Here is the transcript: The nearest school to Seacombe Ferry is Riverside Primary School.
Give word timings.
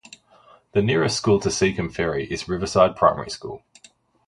The 0.71 0.81
nearest 0.81 1.15
school 1.15 1.39
to 1.41 1.51
Seacombe 1.51 1.91
Ferry 1.93 2.25
is 2.25 2.49
Riverside 2.49 2.95
Primary 2.95 3.29
School. 3.29 3.63